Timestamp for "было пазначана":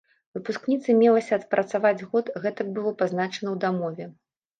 2.79-3.31